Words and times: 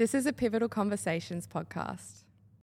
This 0.00 0.14
is 0.14 0.24
a 0.24 0.32
Pivotal 0.32 0.70
Conversations 0.70 1.46
podcast. 1.46 2.24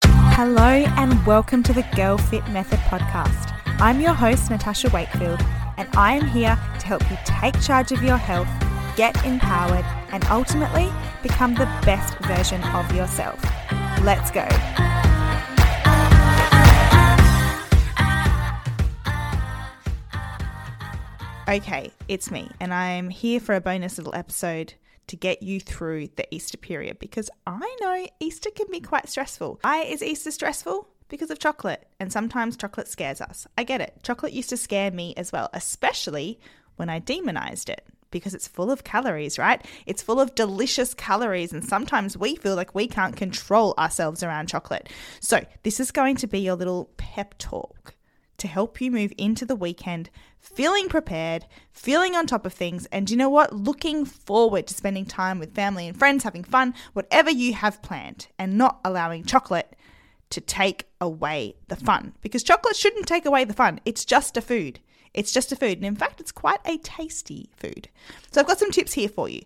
Hello, 0.05 0.61
and 0.61 1.25
welcome 1.25 1.61
to 1.63 1.73
the 1.73 1.85
Girl 1.93 2.17
Fit 2.17 2.47
Method 2.51 2.79
podcast. 2.79 3.53
I'm 3.81 3.99
your 3.99 4.13
host, 4.13 4.49
Natasha 4.49 4.89
Wakefield, 4.91 5.41
and 5.75 5.89
I 5.97 6.13
am 6.13 6.25
here 6.25 6.57
to 6.79 6.87
help 6.87 7.11
you 7.11 7.17
take 7.25 7.59
charge 7.59 7.91
of 7.91 8.01
your 8.01 8.15
health, 8.15 8.47
get 8.95 9.13
empowered, 9.25 9.83
and 10.13 10.23
ultimately 10.27 10.89
become 11.21 11.53
the 11.53 11.65
best 11.83 12.17
version 12.19 12.63
of 12.63 12.95
yourself. 12.95 13.43
Let's 14.03 14.31
go. 14.31 14.47
Okay, 21.49 21.91
it's 22.07 22.31
me, 22.31 22.49
and 22.61 22.73
I'm 22.73 23.09
here 23.09 23.41
for 23.41 23.53
a 23.53 23.59
bonus 23.59 23.97
little 23.97 24.15
episode 24.15 24.75
to 25.07 25.15
get 25.15 25.41
you 25.41 25.59
through 25.59 26.09
the 26.15 26.33
Easter 26.33 26.57
period 26.57 26.99
because 26.99 27.29
I 27.45 27.75
know 27.81 28.07
Easter 28.19 28.49
can 28.51 28.67
be 28.71 28.81
quite 28.81 29.09
stressful. 29.09 29.59
Why 29.61 29.83
is 29.83 30.03
Easter 30.03 30.31
stressful? 30.31 30.87
Because 31.09 31.31
of 31.31 31.39
chocolate, 31.39 31.87
and 32.01 32.11
sometimes 32.11 32.57
chocolate 32.57 32.89
scares 32.89 33.21
us. 33.21 33.47
I 33.57 33.63
get 33.63 33.79
it. 33.79 33.95
Chocolate 34.03 34.33
used 34.33 34.49
to 34.49 34.57
scare 34.57 34.91
me 34.91 35.13
as 35.15 35.31
well, 35.31 35.49
especially 35.53 36.37
when 36.75 36.89
I 36.89 36.99
demonized 36.99 37.69
it 37.69 37.85
because 38.11 38.33
it's 38.33 38.47
full 38.47 38.71
of 38.71 38.83
calories, 38.83 39.37
right? 39.37 39.65
It's 39.85 40.01
full 40.01 40.19
of 40.19 40.35
delicious 40.35 40.93
calories, 40.93 41.53
and 41.53 41.63
sometimes 41.63 42.17
we 42.17 42.35
feel 42.35 42.55
like 42.55 42.75
we 42.75 42.87
can't 42.87 43.15
control 43.15 43.73
ourselves 43.77 44.23
around 44.23 44.47
chocolate. 44.47 44.89
So, 45.19 45.45
this 45.63 45.79
is 45.79 45.91
going 45.91 46.15
to 46.17 46.27
be 46.27 46.39
your 46.39 46.55
little 46.55 46.89
pep 46.97 47.35
talk 47.37 47.95
to 48.37 48.47
help 48.47 48.79
you 48.79 48.91
move 48.91 49.13
into 49.17 49.45
the 49.45 49.55
weekend 49.55 50.09
feeling 50.39 50.87
prepared, 50.87 51.45
feeling 51.71 52.15
on 52.15 52.25
top 52.25 52.45
of 52.45 52.53
things, 52.53 52.85
and 52.87 53.09
you 53.09 53.17
know 53.17 53.29
what? 53.29 53.53
Looking 53.53 54.05
forward 54.05 54.67
to 54.67 54.73
spending 54.73 55.05
time 55.05 55.39
with 55.39 55.53
family 55.53 55.87
and 55.87 55.97
friends, 55.97 56.23
having 56.23 56.43
fun, 56.43 56.73
whatever 56.93 57.29
you 57.29 57.53
have 57.53 57.81
planned, 57.81 58.27
and 58.39 58.57
not 58.57 58.79
allowing 58.85 59.25
chocolate 59.25 59.75
to 60.29 60.41
take 60.41 60.87
away 60.99 61.55
the 61.67 61.75
fun. 61.75 62.13
Because 62.21 62.43
chocolate 62.43 62.75
shouldn't 62.75 63.07
take 63.07 63.25
away 63.25 63.43
the 63.43 63.53
fun, 63.53 63.79
it's 63.85 64.05
just 64.05 64.37
a 64.37 64.41
food. 64.41 64.79
It's 65.13 65.31
just 65.31 65.51
a 65.51 65.55
food. 65.55 65.77
And 65.77 65.85
in 65.85 65.95
fact, 65.95 66.19
it's 66.19 66.31
quite 66.31 66.59
a 66.65 66.77
tasty 66.77 67.49
food. 67.57 67.89
So 68.31 68.41
I've 68.41 68.47
got 68.47 68.59
some 68.59 68.71
tips 68.71 68.93
here 68.93 69.09
for 69.09 69.27
you. 69.27 69.41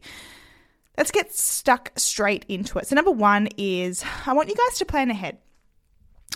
Let's 0.98 1.12
get 1.12 1.34
stuck 1.34 1.94
straight 1.96 2.46
into 2.50 2.78
it. 2.78 2.88
So, 2.88 2.96
number 2.96 3.12
one 3.12 3.48
is 3.58 4.04
I 4.26 4.34
want 4.34 4.50
you 4.50 4.56
guys 4.56 4.78
to 4.80 4.86
plan 4.86 5.10
ahead. 5.10 5.38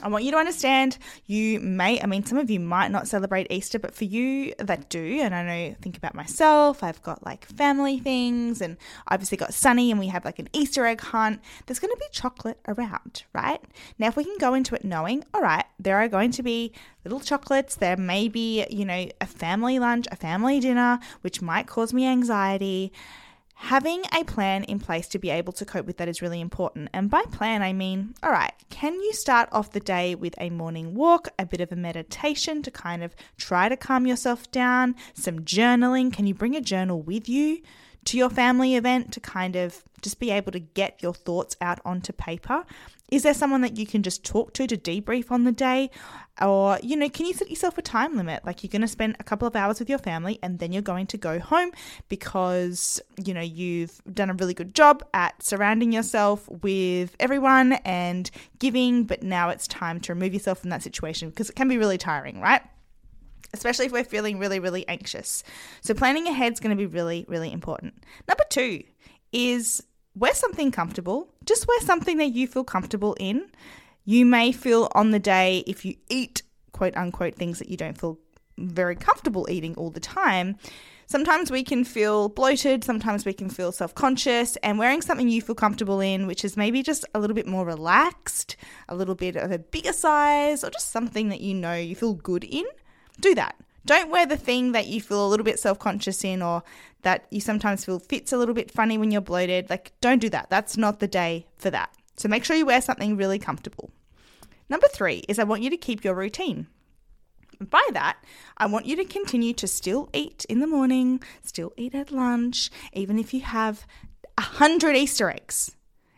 I 0.04 0.10
want 0.10 0.26
you 0.26 0.32
to 0.32 0.38
understand 0.38 0.98
you 1.26 1.60
may, 1.62 2.02
I 2.02 2.06
mean, 2.06 2.26
some 2.26 2.38
of 2.38 2.50
you 2.50 2.60
might 2.60 2.92
not 2.92 3.08
celebrate 3.08 3.48
Easter, 3.50 3.80
but 3.80 3.96
for 3.96 4.04
you 4.04 4.54
that 4.60 4.90
do, 4.90 5.20
and 5.22 5.34
I 5.34 5.44
know, 5.44 5.76
think 5.82 5.96
about 5.96 6.14
myself, 6.14 6.84
I've 6.84 7.02
got 7.02 7.26
like 7.26 7.46
family 7.46 8.00
things, 8.00 8.62
and 8.62 8.76
obviously 9.08 9.38
got 9.38 9.54
Sunny, 9.54 9.92
and 9.92 10.00
we 10.00 10.08
have 10.08 10.26
like 10.26 10.38
an 10.38 10.50
Easter 10.52 10.86
egg 10.86 11.00
hunt. 11.00 11.42
There's 11.66 11.80
going 11.80 11.94
to 11.94 12.00
be 12.00 12.06
chocolate 12.12 12.60
around, 12.68 13.24
right? 13.34 13.62
Now, 13.98 14.08
if 14.08 14.18
we 14.18 14.26
can 14.26 14.38
go 14.38 14.54
into 14.54 14.76
it 14.76 14.84
knowing, 14.84 15.24
all 15.34 15.42
right, 15.42 15.66
there 15.80 15.98
are 15.98 16.10
going 16.10 16.32
to 16.32 16.44
be 16.44 16.74
little 17.06 17.22
chocolates, 17.22 17.76
there 17.76 17.98
may 17.98 18.28
be, 18.28 18.66
you 18.70 18.84
know, 18.84 19.08
a 19.22 19.26
family 19.26 19.80
lunch, 19.80 20.08
a 20.12 20.18
family 20.18 20.60
dinner, 20.60 21.00
which 21.22 21.42
might 21.42 21.68
cause 21.68 21.94
me 21.94 22.06
anxiety 22.06 22.92
Having 23.56 24.04
a 24.14 24.24
plan 24.26 24.64
in 24.66 24.80
place 24.80 25.08
to 25.08 25.18
be 25.18 25.30
able 25.30 25.54
to 25.54 25.66
cope 25.66 25.86
with 25.86 25.98
that 25.98 26.10
is 26.10 26.22
really 26.22 26.42
important. 26.42 26.90
And 26.94 27.10
by 27.10 27.24
plan, 27.32 27.64
I 27.64 27.74
mean, 27.74 28.14
all 28.22 28.32
right, 28.32 28.54
can 28.70 28.94
you 28.94 29.14
start 29.14 29.50
off 29.52 29.72
the 29.72 29.80
day 29.80 30.14
with 30.14 30.36
a 30.38 30.50
morning 30.50 30.94
walk, 30.94 31.30
a 31.40 31.46
bit 31.46 31.62
of 31.62 31.72
a 31.72 31.76
meditation 31.76 32.62
to 32.64 32.70
kind 32.70 33.02
of 33.02 33.16
try 33.38 33.70
to 33.70 33.78
calm 33.78 34.06
yourself 34.06 34.52
down, 34.52 34.96
some 35.14 35.40
journaling? 35.40 36.12
Can 36.14 36.28
you 36.28 36.34
bring 36.34 36.56
a 36.56 36.62
journal 36.62 37.02
with 37.02 37.30
you 37.30 37.62
to 38.06 38.18
your 38.18 38.30
family 38.30 38.76
event 38.76 39.12
to 39.14 39.20
kind 39.20 39.56
of 39.56 39.84
just 40.02 40.20
be 40.20 40.30
able 40.32 40.52
to 40.52 40.60
get 40.60 41.02
your 41.02 41.14
thoughts 41.14 41.58
out 41.60 41.80
onto 41.84 42.14
paper? 42.14 42.64
Is 43.12 43.24
there 43.24 43.34
someone 43.34 43.62
that 43.62 43.78
you 43.78 43.86
can 43.86 44.02
just 44.02 44.24
talk 44.24 44.54
to 44.54 44.66
to 44.66 44.78
debrief 44.78 45.32
on 45.32 45.44
the 45.44 45.52
day? 45.52 45.92
Or, 46.42 46.80
you 46.82 46.96
know, 46.96 47.08
can 47.10 47.26
you 47.26 47.34
set 47.34 47.50
yourself 47.50 47.78
a 47.78 47.82
time 47.82 48.18
limit? 48.18 48.46
Like 48.46 48.64
you're 48.64 48.72
going 48.72 48.82
to 48.82 48.88
spend 48.88 49.16
a 49.20 49.24
couple 49.24 49.48
of 49.48 49.56
hours 49.56 49.80
with 49.80 49.90
your 49.90 50.00
family 50.00 50.40
and 50.42 50.60
then 50.60 50.72
you're 50.72 50.82
going 50.82 51.08
to 51.08 51.18
go 51.18 51.40
home 51.40 51.72
because, 52.10 53.02
you 53.24 53.34
know, 53.34 53.42
you've 53.42 54.02
done 54.12 54.30
a 54.30 54.34
really 54.34 54.54
good 54.54 54.74
job 54.74 55.04
at 55.14 55.42
surrounding 55.42 55.92
yourself 55.92 56.48
with 56.50 57.16
everyone 57.20 57.74
and 57.86 58.30
giving, 58.60 59.04
but 59.04 59.24
now 59.24 59.50
it's 59.50 59.68
time 59.68 60.00
to 60.02 60.14
remove 60.14 60.34
yourself 60.34 60.60
from 60.60 60.72
that 60.72 60.84
situation 60.84 61.30
because 61.30 61.50
it 61.50 61.56
can 61.56 61.68
be 61.68 61.78
really 61.78 61.98
tiring, 61.98 62.42
right? 62.42 62.62
Especially 63.54 63.86
if 63.86 63.92
we're 63.92 64.04
feeling 64.04 64.40
really, 64.40 64.60
really 64.60 64.88
anxious. 64.88 65.44
So, 65.82 65.94
planning 65.94 66.28
ahead 66.28 66.54
is 66.54 66.60
going 66.60 66.76
to 66.76 66.82
be 66.82 66.86
really, 66.86 67.26
really 67.28 67.52
important. 67.52 67.94
Number 68.28 68.44
two 68.50 68.84
is 69.32 69.84
wear 70.16 70.34
something 70.34 70.72
comfortable. 70.72 71.30
Just 71.46 71.68
wear 71.68 71.80
something 71.82 72.18
that 72.18 72.34
you 72.34 72.48
feel 72.48 72.64
comfortable 72.64 73.16
in. 73.20 73.50
You 74.06 74.26
may 74.26 74.52
feel 74.52 74.90
on 74.94 75.12
the 75.12 75.20
day, 75.20 75.64
if 75.68 75.86
you 75.86 75.96
eat 76.10 76.44
quote 76.72 76.96
unquote 76.98 77.36
things 77.36 77.60
that 77.60 77.70
you 77.70 77.78
don't 77.78 77.98
feel 77.98 78.20
very 78.58 78.96
comfortable 78.96 79.48
eating 79.50 79.76
all 79.76 79.90
the 79.90 80.00
time, 80.00 80.58
sometimes 81.08 81.52
we 81.52 81.64
can 81.64 81.84
feel 81.84 82.30
bloated, 82.30 82.84
sometimes 82.84 83.26
we 83.26 83.34
can 83.34 83.50
feel 83.50 83.72
self 83.72 83.94
conscious, 83.96 84.56
and 84.58 84.80
wearing 84.80 85.02
something 85.02 85.28
you 85.28 85.42
feel 85.42 85.56
comfortable 85.56 86.00
in, 86.00 86.28
which 86.28 86.46
is 86.46 86.58
maybe 86.58 86.82
just 86.84 87.06
a 87.14 87.20
little 87.20 87.36
bit 87.36 87.48
more 87.48 87.66
relaxed, 87.66 88.56
a 88.90 88.96
little 88.96 89.16
bit 89.16 89.36
of 89.36 89.52
a 89.52 89.60
bigger 89.60 89.94
size, 89.94 90.64
or 90.64 90.70
just 90.70 90.92
something 90.92 91.30
that 91.30 91.42
you 91.42 91.54
know 91.54 91.76
you 91.76 91.96
feel 91.96 92.14
good 92.14 92.44
in, 92.44 92.66
do 93.20 93.36
that. 93.36 93.56
Don't 93.86 94.10
wear 94.10 94.26
the 94.26 94.38
thing 94.38 94.72
that 94.72 94.88
you 94.88 95.00
feel 95.00 95.26
a 95.26 95.30
little 95.30 95.44
bit 95.44 95.60
self 95.60 95.78
conscious 95.78 96.24
in 96.24 96.42
or 96.42 96.64
that 97.04 97.26
you 97.30 97.40
sometimes 97.40 97.86
feel 97.86 98.00
fits 98.00 98.34
a 98.34 98.38
little 98.38 98.56
bit 98.56 98.72
funny 98.72 98.98
when 98.98 99.12
you're 99.12 99.22
bloated. 99.22 99.70
Like, 99.70 99.94
don't 100.02 100.20
do 100.20 100.30
that. 100.30 100.50
That's 100.50 100.76
not 100.76 101.00
the 101.00 101.08
day 101.08 101.46
for 101.58 101.70
that. 101.70 101.94
So 102.18 102.28
make 102.28 102.44
sure 102.44 102.56
you 102.56 102.66
wear 102.66 102.82
something 102.82 103.16
really 103.16 103.38
comfortable. 103.38 103.92
Number 104.70 104.88
three 104.88 105.24
is 105.30 105.38
I 105.38 105.44
want 105.44 105.62
you 105.62 105.70
to 105.70 105.78
keep 105.78 106.04
your 106.04 106.16
routine. 106.16 106.68
By 107.60 107.88
that, 107.94 108.18
I 108.58 108.66
want 108.66 108.86
you 108.86 108.96
to 108.98 109.06
continue 109.06 109.54
to 109.54 109.68
still 109.68 110.10
eat 110.14 110.46
in 110.50 110.60
the 110.60 110.68
morning, 110.68 111.22
still 111.44 111.72
eat 111.78 111.96
at 111.96 112.12
lunch, 112.12 112.70
even 112.92 113.20
if 113.20 113.34
you 113.34 113.42
have 113.42 113.86
a 114.38 114.42
hundred 114.42 114.96
Easter 114.96 115.30
eggs 115.30 115.76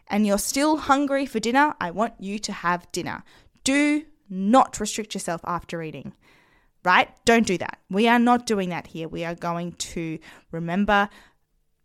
and 0.07 0.25
you're 0.25 0.40
still 0.40 0.78
hungry 0.78 1.25
for 1.25 1.40
dinner, 1.40 1.75
I 1.80 1.91
want 1.91 2.13
you 2.19 2.40
to 2.40 2.52
have 2.52 2.91
dinner. 2.91 3.24
Do 3.63 4.06
not 4.30 4.80
restrict 4.80 5.13
yourself 5.13 5.41
after 5.44 5.84
eating 5.84 6.13
right? 6.88 7.09
Don't 7.25 7.46
do 7.46 7.58
that. 7.58 7.80
We 7.90 8.08
are 8.08 8.18
not 8.18 8.46
doing 8.46 8.70
that 8.70 8.88
here. 8.88 9.09
We 9.09 9.25
are 9.25 9.36
going 9.36 9.74
to 9.74 10.18
remember 10.53 11.09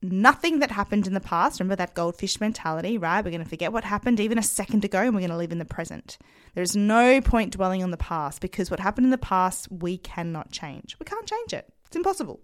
nothing 0.01 0.61
that 0.61 0.71
happened 0.71 1.09
in 1.09 1.13
the 1.13 1.21
past. 1.21 1.59
Remember 1.59 1.75
that 1.75 1.95
goldfish 1.95 2.41
mentality, 2.41 2.99
right? 2.99 3.25
We're 3.25 3.33
going 3.33 3.43
to 3.43 3.49
forget 3.49 3.73
what 3.73 3.83
happened 3.83 4.21
even 4.21 4.39
a 4.39 4.45
second 4.45 4.85
ago 4.85 5.01
and 5.01 5.13
we're 5.13 5.21
going 5.21 5.31
to 5.31 5.37
live 5.37 5.51
in 5.51 5.59
the 5.59 5.65
present. 5.65 6.19
There's 6.55 6.77
no 6.77 7.21
point 7.21 7.53
dwelling 7.53 7.83
on 7.83 7.91
the 7.91 7.97
past 7.97 8.41
because 8.41 8.71
what 8.71 8.79
happened 8.79 9.07
in 9.07 9.11
the 9.11 9.19
past, 9.19 9.67
we 9.73 9.99
cannot 9.99 10.53
change. 10.53 10.97
We 11.01 11.05
can't 11.05 11.27
change 11.27 11.53
it. 11.53 11.69
It's 11.87 11.97
impossible. 11.97 12.39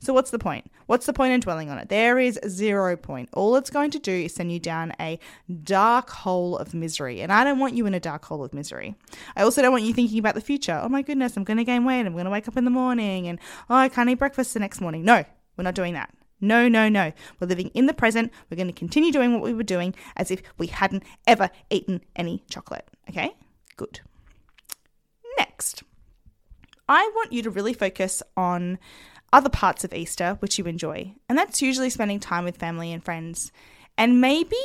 So, 0.00 0.12
what's 0.12 0.30
the 0.30 0.38
point? 0.38 0.70
What's 0.86 1.06
the 1.06 1.12
point 1.12 1.32
in 1.32 1.40
dwelling 1.40 1.70
on 1.70 1.78
it? 1.78 1.88
There 1.88 2.18
is 2.18 2.38
zero 2.46 2.96
point. 2.96 3.28
All 3.32 3.56
it's 3.56 3.70
going 3.70 3.90
to 3.92 3.98
do 3.98 4.12
is 4.12 4.34
send 4.34 4.52
you 4.52 4.58
down 4.58 4.92
a 5.00 5.18
dark 5.62 6.10
hole 6.10 6.56
of 6.56 6.74
misery. 6.74 7.20
And 7.20 7.32
I 7.32 7.44
don't 7.44 7.58
want 7.58 7.74
you 7.74 7.86
in 7.86 7.94
a 7.94 8.00
dark 8.00 8.24
hole 8.24 8.44
of 8.44 8.54
misery. 8.54 8.94
I 9.36 9.42
also 9.42 9.62
don't 9.62 9.72
want 9.72 9.84
you 9.84 9.92
thinking 9.92 10.18
about 10.18 10.34
the 10.34 10.40
future. 10.40 10.80
Oh 10.82 10.88
my 10.88 11.02
goodness, 11.02 11.36
I'm 11.36 11.44
going 11.44 11.56
to 11.56 11.64
gain 11.64 11.84
weight. 11.84 12.06
I'm 12.06 12.12
going 12.12 12.24
to 12.24 12.30
wake 12.30 12.48
up 12.48 12.56
in 12.56 12.64
the 12.64 12.70
morning 12.70 13.26
and, 13.26 13.38
oh, 13.68 13.76
I 13.76 13.88
can't 13.88 14.08
eat 14.08 14.18
breakfast 14.18 14.54
the 14.54 14.60
next 14.60 14.80
morning. 14.80 15.04
No, 15.04 15.24
we're 15.56 15.64
not 15.64 15.74
doing 15.74 15.94
that. 15.94 16.12
No, 16.40 16.68
no, 16.68 16.88
no. 16.88 17.12
We're 17.40 17.46
living 17.46 17.68
in 17.68 17.86
the 17.86 17.94
present. 17.94 18.32
We're 18.50 18.56
going 18.56 18.66
to 18.66 18.72
continue 18.72 19.10
doing 19.10 19.32
what 19.32 19.42
we 19.42 19.54
were 19.54 19.62
doing 19.62 19.94
as 20.16 20.30
if 20.30 20.42
we 20.58 20.66
hadn't 20.66 21.02
ever 21.26 21.50
eaten 21.70 22.02
any 22.14 22.44
chocolate. 22.50 22.86
Okay? 23.08 23.34
Good. 23.76 24.00
Next, 25.38 25.82
I 26.88 27.10
want 27.14 27.32
you 27.32 27.42
to 27.42 27.50
really 27.50 27.74
focus 27.74 28.22
on 28.36 28.78
other 29.36 29.50
parts 29.50 29.84
of 29.84 29.92
Easter 29.92 30.38
which 30.40 30.58
you 30.58 30.64
enjoy. 30.64 31.14
And 31.28 31.36
that's 31.36 31.60
usually 31.60 31.90
spending 31.90 32.18
time 32.18 32.44
with 32.44 32.56
family 32.56 32.90
and 32.90 33.04
friends 33.04 33.52
and 33.98 34.20
maybe 34.20 34.56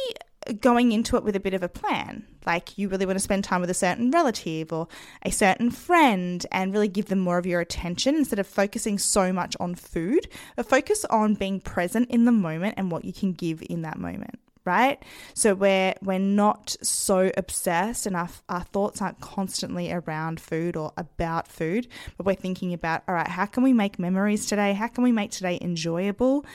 going 0.59 0.93
into 0.93 1.17
it 1.17 1.23
with 1.23 1.35
a 1.35 1.41
bit 1.41 1.53
of 1.53 1.61
a 1.61 1.69
plan. 1.69 2.25
Like 2.46 2.78
you 2.78 2.87
really 2.87 3.05
want 3.05 3.17
to 3.17 3.23
spend 3.23 3.43
time 3.43 3.59
with 3.59 3.69
a 3.69 3.75
certain 3.75 4.09
relative 4.11 4.72
or 4.72 4.87
a 5.23 5.29
certain 5.29 5.72
friend 5.72 6.43
and 6.53 6.72
really 6.72 6.87
give 6.87 7.07
them 7.07 7.19
more 7.19 7.37
of 7.37 7.46
your 7.46 7.59
attention 7.59 8.16
instead 8.16 8.40
of 8.40 8.47
focusing 8.47 8.97
so 8.97 9.34
much 9.34 9.57
on 9.59 9.75
food, 9.75 10.28
but 10.55 10.66
focus 10.66 11.03
on 11.05 11.35
being 11.35 11.59
present 11.59 12.09
in 12.09 12.23
the 12.23 12.31
moment 12.31 12.75
and 12.78 12.91
what 12.91 13.03
you 13.03 13.13
can 13.13 13.34
give 13.34 13.61
in 13.69 13.81
that 13.81 13.99
moment 13.99 14.40
right? 14.66 15.03
So 15.34 15.53
we're 15.53 15.96
we're 16.02 16.19
not 16.19 16.75
so 16.81 17.31
obsessed 17.37 18.05
and 18.05 18.16
our, 18.16 18.29
our 18.49 18.63
thoughts 18.63 19.02
aren't 19.02 19.19
constantly 19.22 19.91
around 19.91 20.40
food 20.40 20.75
or 20.75 20.91
about 20.97 21.47
food, 21.47 21.87
but 22.17 22.25
we're 22.25 22.35
thinking 22.35 22.73
about, 22.73 23.03
all 23.08 23.16
right, 23.16 23.28
how 23.28 23.46
can 23.46 23.63
we 23.63 23.73
make 23.73 23.97
memories 23.97 24.46
today? 24.46 24.73
How 24.73 24.87
can 24.87 25.03
we 25.03 25.11
make 25.11 25.31
today 25.31 25.58
enjoyable? 25.61 26.46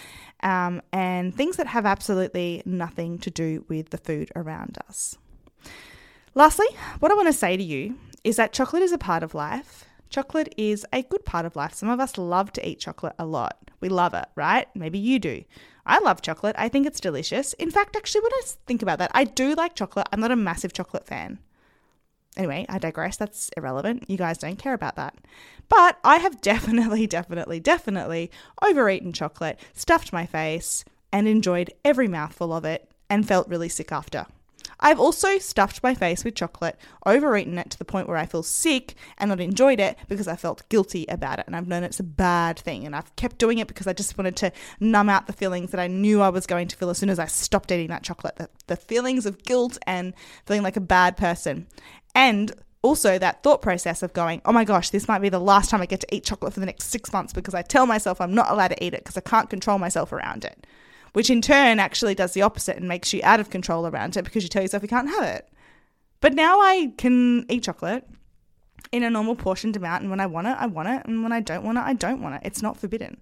Um, 0.43 0.83
and 0.93 1.35
things 1.35 1.57
that 1.57 1.67
have 1.67 1.87
absolutely 1.87 2.63
nothing 2.65 3.19
to 3.21 3.31
do 3.31 3.65
with 3.69 3.91
the 3.91 3.99
food 3.99 4.31
around 4.37 4.79
us. 4.89 5.17
Lastly, 6.35 6.67
what 7.01 7.11
I 7.11 7.15
want 7.15 7.29
to 7.29 7.33
say 7.33 7.57
to 7.57 7.63
you 7.63 7.99
is 8.23 8.37
that 8.37 8.53
chocolate 8.53 8.83
is 8.83 8.93
a 8.93 8.99
part 8.99 9.23
of 9.23 9.35
life. 9.35 9.86
Chocolate 10.11 10.55
is 10.57 10.87
a 10.93 11.03
good 11.03 11.25
part 11.25 11.47
of 11.47 11.57
life. 11.57 11.75
Some 11.75 11.89
of 11.89 12.01
us 12.01 12.19
love 12.19 12.53
to 12.53 12.69
eat 12.69 12.81
chocolate 12.81 13.15
a 13.19 13.27
lot. 13.27 13.71
We 13.81 13.89
love 13.89 14.15
it, 14.15 14.27
right? 14.35 14.69
Maybe 14.75 14.99
you 14.99 15.19
do. 15.19 15.45
I 15.85 15.99
love 16.01 16.23
chocolate. 16.23 16.57
I 16.59 16.69
think 16.69 16.87
it's 16.87 17.01
delicious. 17.01 17.53
In 17.55 17.71
fact, 17.71 17.97
actually, 17.97 18.23
when 18.23 18.33
I 18.33 18.43
think 18.67 18.83
about 18.83 18.99
that, 18.99 19.11
I 19.15 19.25
do 19.25 19.55
like 19.55 19.75
chocolate. 19.75 20.09
I'm 20.13 20.21
not 20.21 20.33
a 20.33 20.37
massive 20.37 20.73
chocolate 20.73 21.07
fan. 21.07 21.39
Anyway, 22.37 22.67
I 22.69 22.79
digress. 22.79 23.17
That's 23.17 23.51
irrelevant. 23.57 24.05
You 24.09 24.19
guys 24.19 24.39
don't 24.39 24.59
care 24.59 24.75
about 24.75 24.97
that. 24.97 25.17
But 25.69 25.99
I 26.05 26.19
have 26.19 26.41
definitely, 26.41 27.07
definitely, 27.07 27.61
definitely 27.61 28.31
overeaten 28.63 29.13
chocolate, 29.13 29.59
stuffed 29.73 30.13
my 30.13 30.27
face, 30.27 30.85
and 31.13 31.29
enjoyed 31.29 31.73
every 31.85 32.09
mouthful 32.09 32.53
of 32.53 32.65
it 32.65 32.91
and 33.09 33.27
felt 33.27 33.49
really 33.49 33.69
sick 33.69 33.93
after. 33.93 34.27
I've 34.81 35.01
also 35.01 35.39
stuffed 35.39 35.83
my 35.83 35.95
face 35.95 36.25
with 36.25 36.35
chocolate, 36.35 36.79
overeaten 37.05 37.59
it 37.59 37.71
to 37.71 37.79
the 37.79 37.85
point 37.85 38.09
where 38.09 38.17
I 38.17 38.27
feel 38.27 38.43
sick 38.43 38.95
and 39.19 39.29
not 39.29 39.41
enjoyed 39.41 39.81
it 39.81 39.97
because 40.09 40.29
I 40.29 40.37
felt 40.37 40.69
guilty 40.69 41.07
about 41.09 41.39
it. 41.39 41.47
And 41.47 41.57
I've 41.57 41.69
known 41.69 41.85
it's 41.85 42.01
a 42.01 42.05
bad 42.05 42.59
thing. 42.59 42.85
And 42.85 42.95
I've 42.95 43.15
kept 43.17 43.39
doing 43.39 43.59
it 43.59 43.69
because 43.69 43.87
I 43.87 43.93
just 43.93 44.17
wanted 44.19 44.37
to 44.37 44.53
numb 44.81 45.09
out 45.09 45.27
the 45.27 45.33
feelings 45.33 45.71
that 45.71 45.81
I 45.81 45.87
knew 45.87 46.21
I 46.21 46.29
was 46.29 46.47
going 46.47 46.69
to 46.69 46.77
feel 46.77 46.91
as 46.91 46.99
soon 46.99 47.11
as 47.11 47.19
I 47.19 47.27
stopped 47.27 47.73
eating 47.73 47.89
that 47.89 48.03
chocolate 48.03 48.37
the, 48.37 48.49
the 48.67 48.77
feelings 48.77 49.27
of 49.27 49.43
guilt 49.45 49.79
and 49.87 50.15
feeling 50.47 50.63
like 50.63 50.77
a 50.77 50.81
bad 50.81 51.17
person. 51.17 51.67
And 52.15 52.53
also 52.83 53.19
that 53.19 53.43
thought 53.43 53.63
process 53.63 54.03
of 54.03 54.13
going, 54.13 54.41
oh 54.45 54.53
my 54.53 54.65
gosh, 54.65 54.91
this 54.91 55.09
might 55.09 55.21
be 55.21 55.29
the 55.29 55.41
last 55.41 55.71
time 55.71 55.83
I 55.83 55.87
get 55.87 56.01
to 56.01 56.15
eat 56.15 56.25
chocolate 56.25 56.55
for 56.55 56.61
the 56.61 56.67
next 56.67 56.85
six 56.85 57.13
months 57.13 57.33
because 57.33 57.55
I 57.55 57.63
tell 57.63 57.87
myself 57.87 58.21
I'm 58.21 58.35
not 58.35 58.51
allowed 58.51 58.69
to 58.69 58.85
eat 58.85 58.95
it 58.95 59.03
because 59.03 59.17
I 59.17 59.21
can't 59.21 59.51
control 59.51 59.79
myself 59.79 60.13
around 60.13 60.45
it 60.45 60.67
which 61.17 61.31
in 61.31 61.41
turn 61.41 61.81
actually 61.81 62.15
does 62.15 62.35
the 62.35 62.43
opposite 62.43 62.77
and 62.77 62.87
makes 62.87 63.15
you 63.15 63.23
out 63.25 63.41
of 63.41 63.49
control 63.49 63.87
around 63.87 64.19
it 64.19 64.23
because 64.23 64.43
you 64.43 64.51
tell 64.51 64.61
yourself 64.61 64.83
you 64.83 64.89
can't 64.89 65.09
have 65.09 65.25
it. 65.25 65.49
But 66.21 66.35
now 66.35 66.61
I 66.61 66.93
can 66.99 67.47
eat 67.49 67.63
chocolate 67.63 68.07
in 68.93 69.03
a 69.03 69.09
normal 69.09 69.35
portioned 69.35 69.77
amount, 69.77 70.03
and 70.03 70.11
when 70.11 70.21
I 70.21 70.27
want 70.27 70.47
it, 70.47 70.59
I 70.59 70.67
want 70.67 70.91
it, 70.91 71.07
and 71.07 71.23
when 71.23 71.33
I 71.33 71.41
don't 71.41 71.65
want 71.65 71.79
it, 71.79 71.85
I 71.85 71.95
don't 71.95 72.21
want 72.21 72.35
it. 72.35 72.43
It's 72.45 72.61
not 72.61 72.77
forbidden, 72.77 73.17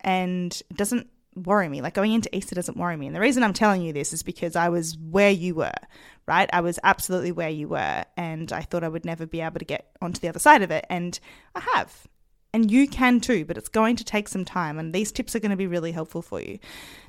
and 0.00 0.52
it 0.68 0.76
doesn't 0.76 1.06
worry 1.36 1.68
me. 1.68 1.80
Like 1.80 1.94
going 1.94 2.12
into 2.12 2.34
Easter 2.36 2.56
doesn't 2.56 2.76
worry 2.76 2.96
me. 2.96 3.06
And 3.06 3.14
the 3.14 3.20
reason 3.20 3.44
I'm 3.44 3.52
telling 3.52 3.82
you 3.82 3.92
this 3.92 4.12
is 4.12 4.24
because 4.24 4.56
I 4.56 4.68
was 4.68 4.98
where 4.98 5.30
you 5.30 5.54
were, 5.54 5.78
right? 6.26 6.50
I 6.52 6.60
was 6.60 6.80
absolutely 6.82 7.30
where 7.30 7.50
you 7.50 7.68
were, 7.68 8.04
and 8.16 8.50
I 8.50 8.62
thought 8.62 8.82
I 8.82 8.88
would 8.88 9.04
never 9.04 9.26
be 9.26 9.42
able 9.42 9.60
to 9.60 9.64
get 9.64 9.92
onto 10.02 10.18
the 10.18 10.28
other 10.28 10.40
side 10.40 10.62
of 10.62 10.72
it, 10.72 10.86
and 10.90 11.20
I 11.54 11.60
have. 11.76 12.08
And 12.54 12.70
you 12.70 12.88
can 12.88 13.20
too, 13.20 13.44
but 13.44 13.58
it's 13.58 13.68
going 13.68 13.96
to 13.96 14.04
take 14.04 14.26
some 14.26 14.44
time, 14.44 14.78
and 14.78 14.94
these 14.94 15.12
tips 15.12 15.36
are 15.36 15.40
going 15.40 15.50
to 15.50 15.56
be 15.56 15.66
really 15.66 15.92
helpful 15.92 16.22
for 16.22 16.40
you. 16.40 16.58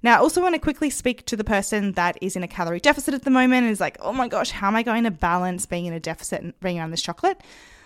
Now, 0.03 0.15
I 0.15 0.19
also 0.19 0.41
want 0.41 0.55
to 0.55 0.59
quickly 0.59 0.89
speak 0.89 1.25
to 1.27 1.37
the 1.37 1.45
person 1.45 1.93
that 1.93 2.17
is 2.21 2.35
in 2.35 2.43
a 2.43 2.47
calorie 2.47 2.81
deficit 2.81 3.13
at 3.13 3.23
the 3.23 3.29
moment 3.29 3.63
and 3.63 3.71
is 3.71 3.79
like, 3.79 3.97
oh 4.01 4.11
my 4.11 4.27
gosh, 4.27 4.51
how 4.51 4.67
am 4.67 4.75
I 4.75 4.83
going 4.83 5.05
to 5.05 5.11
balance 5.11 5.65
being 5.65 5.85
in 5.85 5.93
a 5.93 5.99
deficit 5.99 6.41
and 6.41 6.59
bringing 6.59 6.81
on 6.81 6.91
this 6.91 7.01
chocolate? 7.01 7.41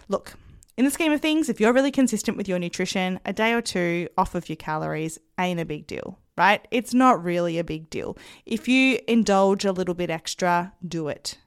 Look, 0.08 0.34
in 0.78 0.86
the 0.86 0.92
scheme 0.92 1.12
of 1.12 1.22
things, 1.22 1.48
if 1.48 1.60
you're 1.60 1.74
really 1.74 1.92
consistent 1.92 2.38
with 2.38 2.48
your 2.48 2.58
nutrition, 2.58 3.20
a 3.24 3.34
day 3.34 3.54
or 3.54 3.62
two 3.62 4.10
off 4.18 4.34
of 4.34 4.50
your 4.50 4.56
calories 4.56 5.20
ain't 5.40 5.60
a 5.60 5.66
big 5.66 5.86
deal, 5.86 6.18
right? 6.36 6.68
It's 6.72 6.96
not 6.96 7.24
really 7.24 7.60
a 7.60 7.64
big 7.64 7.92
deal. 7.92 8.18
If 8.48 8.68
you 8.68 9.00
indulge 9.08 9.64
a 9.64 9.72
little 9.72 9.94
bit 9.94 10.10
extra, 10.10 10.74
do 10.86 11.08
it. 11.08 11.38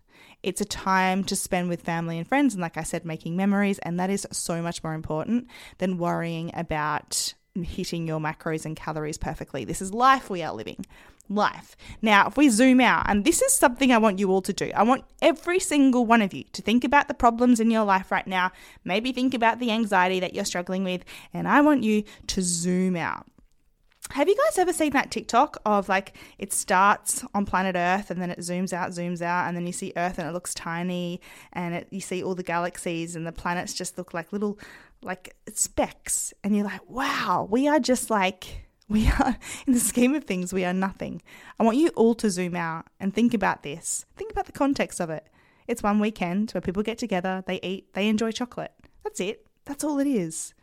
It's 0.46 0.60
a 0.60 0.64
time 0.64 1.24
to 1.24 1.34
spend 1.34 1.68
with 1.68 1.82
family 1.82 2.18
and 2.18 2.26
friends, 2.26 2.54
and 2.54 2.62
like 2.62 2.76
I 2.76 2.84
said, 2.84 3.04
making 3.04 3.34
memories. 3.34 3.80
And 3.80 3.98
that 3.98 4.10
is 4.10 4.28
so 4.30 4.62
much 4.62 4.84
more 4.84 4.94
important 4.94 5.48
than 5.78 5.98
worrying 5.98 6.52
about 6.54 7.34
hitting 7.60 8.06
your 8.06 8.20
macros 8.20 8.64
and 8.64 8.76
calories 8.76 9.18
perfectly. 9.18 9.64
This 9.64 9.82
is 9.82 9.92
life 9.92 10.30
we 10.30 10.44
are 10.44 10.54
living. 10.54 10.86
Life. 11.28 11.76
Now, 12.00 12.28
if 12.28 12.36
we 12.36 12.48
zoom 12.48 12.80
out, 12.80 13.10
and 13.10 13.24
this 13.24 13.42
is 13.42 13.54
something 13.54 13.90
I 13.90 13.98
want 13.98 14.20
you 14.20 14.30
all 14.30 14.42
to 14.42 14.52
do, 14.52 14.70
I 14.72 14.84
want 14.84 15.02
every 15.20 15.58
single 15.58 16.06
one 16.06 16.22
of 16.22 16.32
you 16.32 16.44
to 16.52 16.62
think 16.62 16.84
about 16.84 17.08
the 17.08 17.14
problems 17.14 17.58
in 17.58 17.72
your 17.72 17.84
life 17.84 18.12
right 18.12 18.28
now. 18.28 18.52
Maybe 18.84 19.10
think 19.10 19.34
about 19.34 19.58
the 19.58 19.72
anxiety 19.72 20.20
that 20.20 20.32
you're 20.32 20.44
struggling 20.44 20.84
with, 20.84 21.04
and 21.34 21.48
I 21.48 21.60
want 21.60 21.82
you 21.82 22.04
to 22.28 22.40
zoom 22.40 22.94
out. 22.94 23.26
Have 24.10 24.28
you 24.28 24.36
guys 24.36 24.58
ever 24.58 24.72
seen 24.72 24.92
that 24.92 25.10
TikTok 25.10 25.58
of 25.66 25.88
like 25.88 26.16
it 26.38 26.52
starts 26.52 27.24
on 27.34 27.44
planet 27.44 27.74
Earth 27.76 28.10
and 28.10 28.22
then 28.22 28.30
it 28.30 28.38
zooms 28.38 28.72
out, 28.72 28.90
zooms 28.90 29.20
out, 29.20 29.48
and 29.48 29.56
then 29.56 29.66
you 29.66 29.72
see 29.72 29.92
Earth 29.96 30.18
and 30.18 30.28
it 30.28 30.32
looks 30.32 30.54
tiny, 30.54 31.20
and 31.52 31.74
it, 31.74 31.88
you 31.90 32.00
see 32.00 32.22
all 32.22 32.34
the 32.34 32.42
galaxies 32.42 33.16
and 33.16 33.26
the 33.26 33.32
planets 33.32 33.74
just 33.74 33.98
look 33.98 34.14
like 34.14 34.32
little 34.32 34.58
like 35.02 35.36
specks, 35.52 36.32
and 36.42 36.56
you're 36.56 36.64
like, 36.64 36.88
wow, 36.88 37.46
we 37.50 37.68
are 37.68 37.80
just 37.80 38.08
like 38.08 38.66
we 38.88 39.08
are 39.08 39.36
in 39.66 39.72
the 39.72 39.80
scheme 39.80 40.14
of 40.14 40.24
things, 40.24 40.52
we 40.52 40.64
are 40.64 40.72
nothing. 40.72 41.20
I 41.58 41.64
want 41.64 41.76
you 41.76 41.88
all 41.88 42.14
to 42.16 42.30
zoom 42.30 42.54
out 42.54 42.86
and 43.00 43.12
think 43.12 43.34
about 43.34 43.64
this. 43.64 44.06
Think 44.16 44.30
about 44.30 44.46
the 44.46 44.52
context 44.52 45.00
of 45.00 45.10
it. 45.10 45.26
It's 45.66 45.82
one 45.82 45.98
weekend 45.98 46.52
where 46.52 46.60
people 46.60 46.84
get 46.84 46.98
together, 46.98 47.42
they 47.46 47.60
eat, 47.62 47.92
they 47.94 48.08
enjoy 48.08 48.30
chocolate. 48.30 48.72
That's 49.02 49.18
it. 49.18 49.46
That's 49.64 49.82
all 49.82 49.98
it 49.98 50.06
is. 50.06 50.54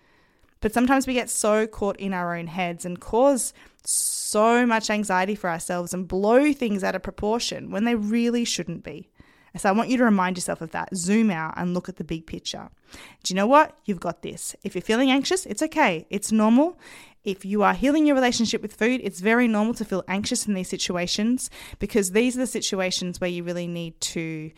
But 0.64 0.74
sometimes 0.74 1.06
we 1.06 1.14
get 1.14 1.30
so 1.30 1.68
caught 1.68 1.98
in 1.98 2.14
our 2.14 2.38
own 2.38 2.48
heads 2.48 2.86
and 2.86 2.98
cause 2.98 3.54
so 3.84 4.66
much 4.66 4.90
anxiety 4.90 5.36
for 5.36 5.50
ourselves 5.50 5.94
and 5.94 6.08
blow 6.08 6.54
things 6.54 6.86
out 6.86 6.96
of 6.96 7.04
proportion 7.04 7.70
when 7.70 7.84
they 7.84 7.96
really 7.96 8.46
shouldn't 8.46 8.82
be. 8.82 9.10
So 9.58 9.68
I 9.68 9.74
want 9.74 9.90
you 9.90 9.98
to 9.98 10.06
remind 10.06 10.38
yourself 10.38 10.62
of 10.62 10.72
that. 10.72 10.96
Zoom 10.96 11.30
out 11.32 11.56
and 11.58 11.74
look 11.74 11.90
at 11.90 11.98
the 11.98 12.06
big 12.06 12.26
picture. 12.26 12.70
Do 13.24 13.34
you 13.34 13.36
know 13.36 13.46
what? 13.46 13.78
You've 13.84 14.00
got 14.00 14.22
this. 14.22 14.56
If 14.64 14.74
you're 14.74 14.82
feeling 14.82 15.12
anxious, 15.12 15.46
it's 15.46 15.62
okay. 15.64 16.08
It's 16.10 16.32
normal. 16.32 16.80
If 17.26 17.44
you 17.44 17.62
are 17.64 17.74
healing 17.74 18.06
your 18.06 18.16
relationship 18.16 18.62
with 18.62 18.74
food, 18.74 19.02
it's 19.04 19.20
very 19.20 19.50
normal 19.50 19.74
to 19.74 19.84
feel 19.84 20.06
anxious 20.08 20.48
in 20.48 20.54
these 20.54 20.70
situations 20.70 21.50
because 21.80 22.12
these 22.12 22.38
are 22.38 22.40
the 22.40 22.48
situations 22.48 23.20
where 23.20 23.30
you 23.30 23.44
really 23.44 23.68
need 23.68 24.00
to 24.00 24.50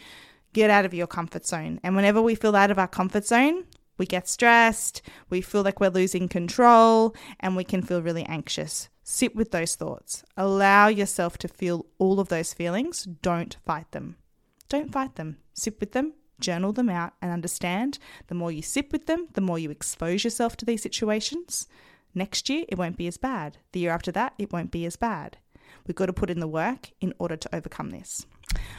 get 0.53 0.69
out 0.69 0.85
of 0.85 0.93
your 0.93 1.07
comfort 1.07 1.47
zone. 1.47 1.79
And 1.81 1.95
whenever 1.95 2.21
we 2.21 2.35
feel 2.35 2.55
out 2.55 2.69
of 2.69 2.77
our 2.77 2.87
comfort 2.87 3.25
zone, 3.25 3.65
we 3.97 4.05
get 4.05 4.27
stressed, 4.27 5.01
we 5.29 5.41
feel 5.41 5.61
like 5.61 5.79
we're 5.79 5.89
losing 5.89 6.27
control, 6.27 7.15
and 7.39 7.55
we 7.55 7.63
can 7.63 7.81
feel 7.81 8.01
really 8.01 8.23
anxious. 8.23 8.89
Sit 9.03 9.35
with 9.35 9.51
those 9.51 9.75
thoughts. 9.75 10.23
Allow 10.35 10.87
yourself 10.87 11.37
to 11.39 11.47
feel 11.47 11.85
all 11.99 12.19
of 12.19 12.29
those 12.29 12.53
feelings. 12.53 13.03
Don't 13.03 13.57
fight 13.65 13.91
them. 13.91 14.15
Don't 14.67 14.91
fight 14.91 15.15
them. 15.15 15.37
Sit 15.53 15.79
with 15.79 15.91
them, 15.91 16.13
journal 16.39 16.73
them 16.73 16.89
out, 16.89 17.13
and 17.21 17.31
understand 17.31 17.99
the 18.27 18.35
more 18.35 18.51
you 18.51 18.61
sit 18.61 18.91
with 18.91 19.05
them, 19.05 19.27
the 19.33 19.41
more 19.41 19.59
you 19.59 19.69
expose 19.69 20.23
yourself 20.23 20.57
to 20.57 20.65
these 20.65 20.81
situations. 20.81 21.67
Next 22.15 22.49
year, 22.49 22.65
it 22.67 22.77
won't 22.77 22.97
be 22.97 23.07
as 23.07 23.17
bad. 23.17 23.57
The 23.73 23.81
year 23.81 23.91
after 23.91 24.11
that, 24.13 24.33
it 24.37 24.51
won't 24.51 24.71
be 24.71 24.85
as 24.85 24.95
bad. 24.95 25.37
We've 25.85 25.95
got 25.95 26.07
to 26.07 26.13
put 26.13 26.29
in 26.29 26.39
the 26.39 26.47
work 26.47 26.91
in 26.99 27.13
order 27.19 27.37
to 27.37 27.55
overcome 27.55 27.91
this. 27.91 28.25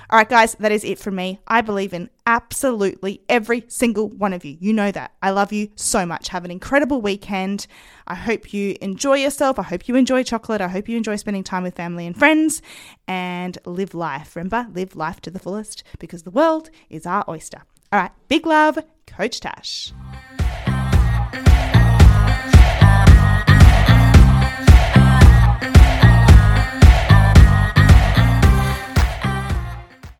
All 0.09 0.19
right, 0.19 0.29
guys, 0.29 0.55
that 0.57 0.73
is 0.73 0.85
it 0.85 0.99
from 0.99 1.17
me. 1.17 1.41
I 1.49 1.61
believe 1.61 1.93
in 1.93 2.11
absolutely 2.27 3.23
every 3.29 3.65
single 3.69 4.09
one 4.09 4.33
of 4.33 4.45
you. 4.45 4.57
You 4.61 4.73
know 4.73 4.93
that. 4.93 5.13
I 5.23 5.31
love 5.31 5.53
you 5.53 5.71
so 5.75 6.07
much. 6.07 6.29
Have 6.29 6.45
an 6.45 6.51
incredible 6.51 7.01
weekend. 7.01 7.67
I 8.07 8.15
hope 8.15 8.53
you 8.53 8.77
enjoy 8.81 9.15
yourself. 9.15 9.59
I 9.59 9.65
hope 9.65 9.89
you 9.89 9.97
enjoy 9.97 10.23
chocolate. 10.23 10.61
I 10.61 10.69
hope 10.69 10.89
you 10.89 10.97
enjoy 10.97 11.17
spending 11.17 11.45
time 11.45 11.63
with 11.63 11.75
family 11.75 12.07
and 12.07 12.17
friends 12.17 12.63
and 13.09 13.59
live 13.67 13.95
life. 13.95 14.37
Remember, 14.37 14.69
live 14.73 14.95
life 14.95 15.21
to 15.23 15.31
the 15.31 15.41
fullest 15.41 15.83
because 15.99 16.23
the 16.23 16.31
world 16.31 16.71
is 16.89 17.07
our 17.07 17.25
oyster. 17.29 17.63
All 17.93 18.01
right, 18.01 18.13
big 18.29 18.47
love, 18.47 18.79
Coach 19.07 19.41
Tash. 19.41 19.93